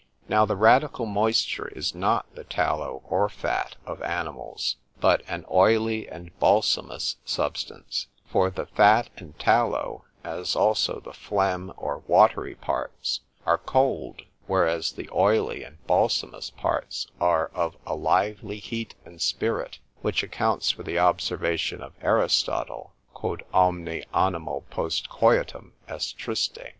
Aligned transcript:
Now 0.27 0.45
the 0.47 0.55
radical 0.55 1.05
moisture 1.05 1.67
is 1.67 1.93
not 1.93 2.33
the 2.33 2.43
tallow 2.43 3.03
or 3.07 3.29
fat 3.29 3.75
of 3.85 4.01
animals, 4.01 4.77
but 4.99 5.21
an 5.27 5.45
oily 5.51 6.09
and 6.09 6.31
balsamous 6.39 7.17
substance; 7.23 8.07
for 8.25 8.49
the 8.49 8.65
fat 8.65 9.11
and 9.17 9.37
tallow, 9.37 10.05
as 10.23 10.55
also 10.55 10.99
the 11.01 11.13
phlegm 11.13 11.71
or 11.77 11.99
watery 12.07 12.55
parts, 12.55 13.19
are 13.45 13.59
cold; 13.59 14.23
whereas 14.47 14.93
the 14.93 15.07
oily 15.13 15.63
and 15.63 15.77
balsamous 15.85 16.49
parts 16.49 17.05
are 17.19 17.49
of 17.53 17.77
a 17.85 17.93
lively 17.93 18.57
heat 18.57 18.95
and 19.05 19.21
spirit, 19.21 19.77
which 20.01 20.23
accounts 20.23 20.71
for 20.71 20.81
the 20.81 20.97
observation 20.97 21.79
of 21.83 21.93
Aristotle, 22.01 22.95
"Quod 23.13 23.43
omne 23.53 24.03
animal 24.15 24.65
post 24.71 25.09
coitum 25.11 25.73
est 25.87 26.17
triste." 26.17 26.57